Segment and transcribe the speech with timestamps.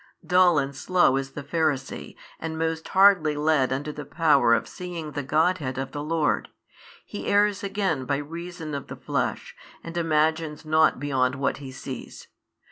[0.25, 5.11] Dull and slow is the Pharisee, and most hardly led unto the power of seeing
[5.11, 6.49] the Godhead of the Lord:
[7.05, 12.29] he errs again by reason of the flesh, and imagines nought beyond what he sees.